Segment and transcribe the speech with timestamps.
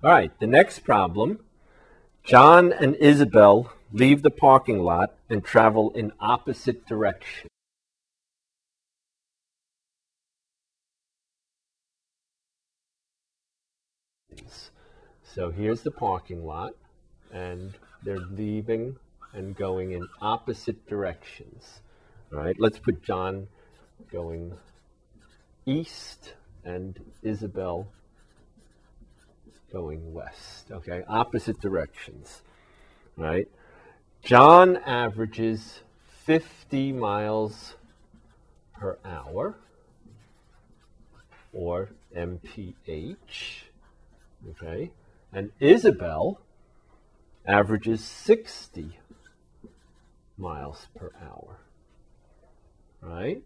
[0.00, 1.40] All right, the next problem
[2.22, 7.48] John and Isabel leave the parking lot and travel in opposite directions.
[15.24, 16.74] So here's the parking lot,
[17.32, 17.74] and
[18.04, 18.96] they're leaving
[19.32, 21.80] and going in opposite directions.
[22.32, 23.48] All right, let's put John
[24.12, 24.52] going
[25.66, 26.34] east
[26.64, 27.88] and Isabel
[29.72, 30.70] going west.
[30.70, 32.42] Okay, opposite directions.
[33.16, 33.48] right?
[34.22, 35.80] John averages
[36.24, 37.74] 50 miles
[38.74, 39.56] per hour
[41.52, 43.62] or mph.
[44.50, 44.90] Okay,
[45.32, 46.40] and Isabel
[47.46, 48.98] averages 60
[50.36, 51.58] miles per hour.
[53.00, 53.42] Right?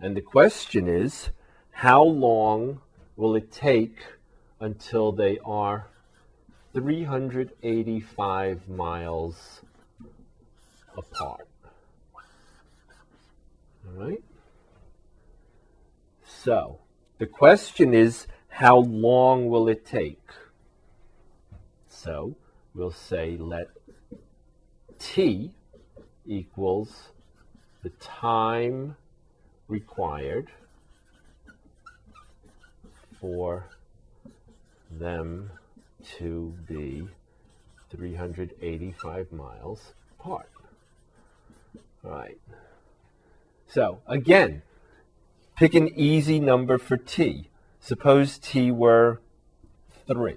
[0.00, 1.30] And the question is
[1.70, 2.80] how long
[3.16, 3.96] will it take
[4.60, 5.88] until they are
[6.72, 9.62] 385 miles
[10.96, 11.48] apart?
[13.86, 14.22] All right?
[16.24, 16.78] So,
[17.18, 20.22] the question is how long will it take?
[21.88, 22.36] So,
[22.74, 23.68] we'll say let
[24.98, 25.52] t
[26.24, 27.10] equals
[27.82, 28.96] the time
[29.68, 30.50] required
[33.20, 33.66] for
[34.98, 35.50] them
[36.18, 37.08] to be
[37.90, 40.50] 385 miles apart.
[42.04, 42.38] All right.
[43.68, 44.62] So again,
[45.56, 47.48] pick an easy number for t.
[47.80, 49.20] Suppose t were
[50.06, 50.36] 3.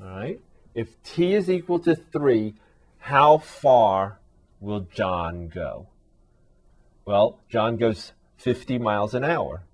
[0.00, 0.40] All right.
[0.74, 2.54] If t is equal to 3,
[2.98, 4.18] how far
[4.60, 5.88] will John go?
[7.04, 9.64] Well, John goes 50 miles an hour.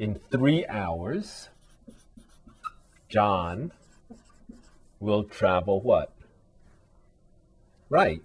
[0.00, 1.50] In three hours,
[3.10, 3.70] John
[4.98, 6.10] will travel what?
[7.90, 8.22] Right.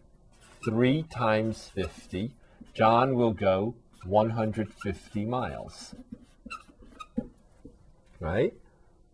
[0.64, 2.32] 3 times 50.
[2.74, 5.94] John will go 150 miles.
[8.22, 8.54] Right?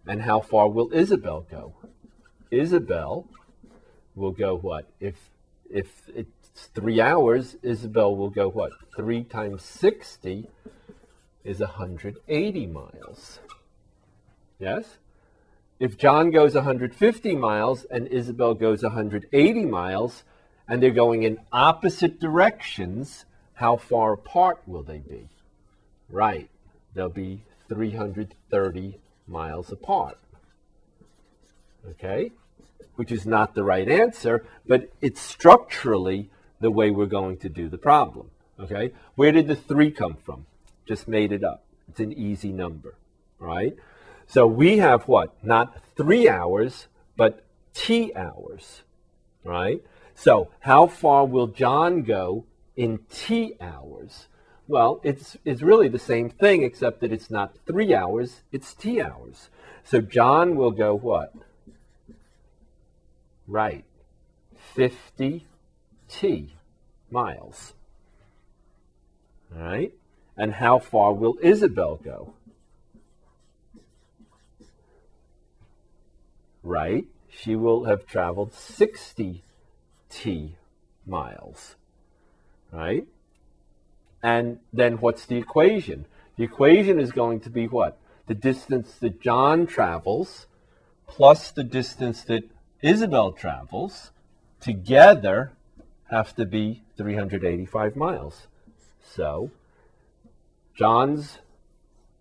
[0.05, 1.73] And how far will Isabel go?
[2.51, 3.25] Isabel
[4.13, 4.87] will go what?
[4.99, 5.15] If
[5.67, 8.71] if it's three hours, Isabel will go what?
[8.95, 10.47] Three times sixty
[11.43, 13.39] is 180 miles.
[14.59, 14.97] Yes?
[15.79, 20.23] If John goes 150 miles and Isabel goes 180 miles,
[20.67, 23.25] and they're going in opposite directions,
[23.55, 25.27] how far apart will they be?
[26.09, 26.49] Right.
[26.93, 30.17] They'll be 330 miles apart.
[31.89, 32.31] Okay?
[32.95, 37.67] Which is not the right answer, but it's structurally the way we're going to do
[37.67, 38.29] the problem.
[38.59, 38.91] Okay?
[39.15, 40.45] Where did the 3 come from?
[40.87, 41.63] Just made it up.
[41.89, 42.95] It's an easy number.
[43.39, 43.75] Right?
[44.27, 45.33] So we have what?
[45.43, 46.87] Not 3 hours,
[47.17, 47.43] but
[47.73, 48.83] t hours.
[49.43, 49.83] Right?
[50.15, 54.27] So how far will John go in t hours?
[54.67, 59.01] Well, it's, it's really the same thing, except that it's not three hours, it's t
[59.01, 59.49] hours.
[59.83, 61.33] So John will go what?
[63.47, 63.83] Right.
[64.75, 65.45] 50
[66.07, 66.53] t
[67.09, 67.73] miles.
[69.53, 69.93] All right?
[70.41, 72.33] And how far will Isabel go?
[76.63, 77.05] Right?
[77.29, 79.43] She will have traveled 60
[80.09, 80.55] t
[81.05, 81.75] miles.
[82.71, 83.05] Right?
[84.23, 86.05] And then what's the equation?
[86.37, 87.99] The equation is going to be what?
[88.25, 90.47] The distance that John travels
[91.05, 92.45] plus the distance that
[92.81, 94.09] Isabel travels
[94.59, 95.51] together
[96.09, 98.47] have to be 385 miles.
[99.03, 99.51] So
[100.75, 101.39] John's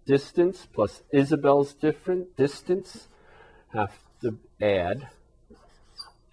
[0.06, 3.08] distance plus Isabel's different distance
[3.72, 5.08] have to add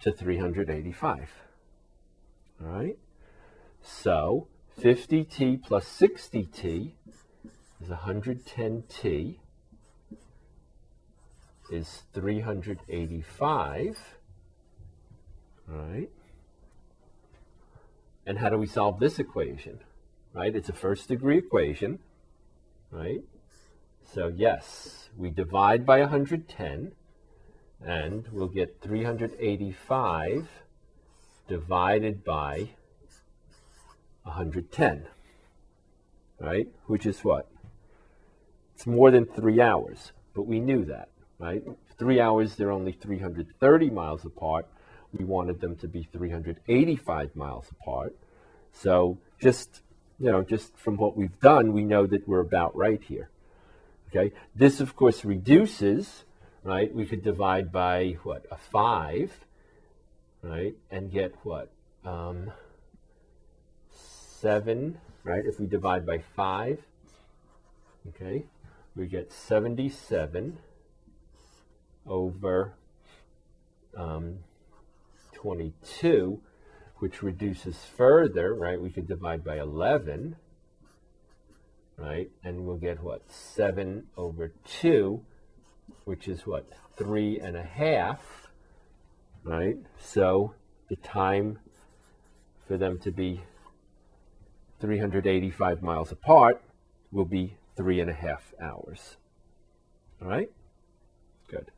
[0.00, 1.30] to 385.
[2.60, 2.98] All right?
[3.82, 4.48] So
[4.80, 6.92] 50t plus 60t
[7.80, 9.36] is 110t
[11.70, 13.98] is 385.
[15.70, 16.10] All right.
[18.26, 19.80] And how do we solve this equation?
[20.34, 20.54] Right?
[20.54, 21.98] It's a first degree equation.
[22.90, 23.22] Right?
[24.14, 26.92] So yes, we divide by 110
[27.84, 30.48] and we'll get 385
[31.46, 32.70] divided by
[34.22, 35.06] 110,
[36.40, 36.68] right?
[36.86, 37.48] Which is what?
[38.74, 41.08] It's more than three hours, but we knew that,
[41.38, 41.62] right?
[41.98, 44.66] Three hours, they're only 330 miles apart.
[45.12, 48.14] We wanted them to be 385 miles apart.
[48.72, 49.82] So just,
[50.18, 53.30] you know, just from what we've done, we know that we're about right here.
[54.08, 56.24] Okay, this of course reduces,
[56.64, 56.92] right?
[56.92, 59.32] We could divide by what a five,
[60.42, 61.70] right, and get what
[62.04, 62.50] um,
[63.90, 65.44] seven, right?
[65.44, 66.80] If we divide by five,
[68.08, 68.44] okay,
[68.96, 70.58] we get seventy-seven
[72.06, 72.72] over
[73.94, 74.38] um,
[75.32, 76.40] twenty-two,
[76.98, 78.80] which reduces further, right?
[78.80, 80.36] We could divide by eleven
[81.98, 82.30] right?
[82.44, 83.22] And we'll get what?
[83.30, 85.20] 7 over 2,
[86.04, 86.66] which is what?
[86.96, 88.48] 3 and a half,
[89.42, 89.76] right?
[90.00, 90.54] So
[90.88, 91.58] the time
[92.66, 93.42] for them to be
[94.80, 96.62] 385 miles apart
[97.10, 99.16] will be three and a half hours.
[100.22, 100.50] All right?
[101.48, 101.70] Good.